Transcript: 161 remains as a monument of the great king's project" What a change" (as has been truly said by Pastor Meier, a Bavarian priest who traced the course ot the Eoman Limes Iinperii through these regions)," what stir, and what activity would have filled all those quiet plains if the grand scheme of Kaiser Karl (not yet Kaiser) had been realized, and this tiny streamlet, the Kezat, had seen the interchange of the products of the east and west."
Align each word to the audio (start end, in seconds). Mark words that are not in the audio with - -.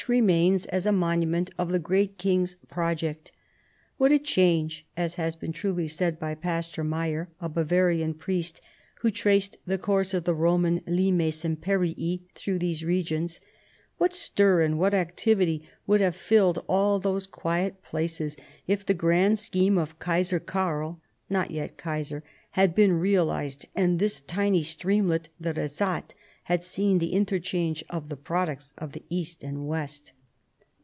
161 0.07 0.35
remains 0.39 0.65
as 0.65 0.87
a 0.87 0.91
monument 0.91 1.51
of 1.59 1.71
the 1.71 1.77
great 1.77 2.17
king's 2.17 2.55
project" 2.69 3.31
What 3.99 4.11
a 4.11 4.17
change" 4.17 4.83
(as 4.97 5.13
has 5.13 5.35
been 5.35 5.51
truly 5.53 5.87
said 5.87 6.17
by 6.19 6.33
Pastor 6.33 6.83
Meier, 6.83 7.29
a 7.39 7.47
Bavarian 7.47 8.15
priest 8.15 8.61
who 9.01 9.11
traced 9.11 9.57
the 9.67 9.77
course 9.77 10.15
ot 10.15 10.25
the 10.25 10.33
Eoman 10.33 10.81
Limes 10.87 11.43
Iinperii 11.43 12.21
through 12.33 12.57
these 12.57 12.83
regions)," 12.83 13.41
what 13.99 14.11
stir, 14.15 14.63
and 14.63 14.79
what 14.79 14.95
activity 14.95 15.69
would 15.85 16.01
have 16.01 16.15
filled 16.15 16.65
all 16.67 16.97
those 16.97 17.27
quiet 17.27 17.83
plains 17.83 18.35
if 18.65 18.83
the 18.83 18.95
grand 18.95 19.37
scheme 19.37 19.77
of 19.77 19.99
Kaiser 19.99 20.39
Karl 20.39 20.99
(not 21.29 21.51
yet 21.51 21.77
Kaiser) 21.77 22.23
had 22.55 22.73
been 22.73 22.93
realized, 22.93 23.67
and 23.75 23.99
this 23.99 24.19
tiny 24.19 24.63
streamlet, 24.63 25.29
the 25.39 25.53
Kezat, 25.53 26.15
had 26.45 26.63
seen 26.63 26.97
the 26.97 27.13
interchange 27.13 27.83
of 27.89 28.09
the 28.09 28.17
products 28.17 28.73
of 28.77 28.91
the 28.93 29.03
east 29.09 29.43
and 29.43 29.65
west." 29.67 30.11